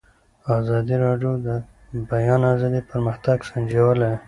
[0.59, 1.47] ازادي راډیو د
[1.93, 4.11] د بیان آزادي پرمختګ سنجولی.